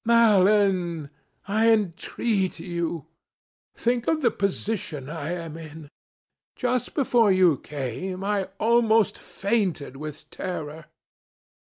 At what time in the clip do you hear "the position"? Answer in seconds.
4.23-5.07